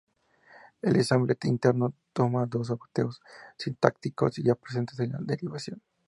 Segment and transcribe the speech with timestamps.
[0.81, 3.21] El Ensamble Interno toma dos objetos
[3.55, 5.79] sintácticos ya presentes en la derivación.